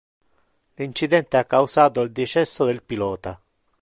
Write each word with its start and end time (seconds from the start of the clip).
L'incidente 0.77 1.37
ha 1.37 1.45
causato 1.45 2.01
il 2.01 2.11
decesso 2.11 2.65
del 2.65 2.81
pilota. 2.81 3.39